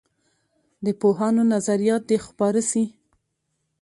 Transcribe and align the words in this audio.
د 0.85 0.87
پوهانو 1.01 1.41
نظریات 1.53 2.03
دې 2.09 2.17
خپاره 2.25 2.61
سي. 2.71 2.83